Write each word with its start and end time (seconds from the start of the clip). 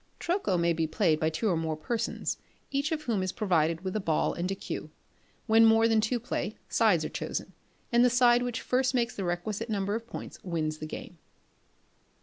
Troco 0.19 0.57
may 0.59 0.73
be 0.73 0.87
played 0.87 1.19
by 1.19 1.29
two 1.29 1.47
or 1.47 1.55
more 1.55 1.77
persons, 1.77 2.39
each 2.71 2.91
of 2.91 3.03
whom 3.03 3.21
is 3.21 3.31
provided 3.31 3.81
with 3.81 3.95
a 3.95 3.99
ball 3.99 4.33
and 4.33 4.49
a 4.49 4.55
cue. 4.55 4.89
When 5.45 5.63
more 5.63 5.87
than 5.87 6.01
two 6.01 6.19
play, 6.19 6.57
sides 6.67 7.05
are 7.05 7.09
chosen, 7.09 7.53
and 7.91 8.03
the 8.03 8.09
side 8.09 8.41
which 8.41 8.61
first 8.61 8.95
makes 8.95 9.15
the 9.15 9.23
requisite 9.23 9.69
number 9.69 9.93
of 9.93 10.07
points 10.07 10.43
wins 10.43 10.79
the 10.79 10.87
game. 10.87 11.19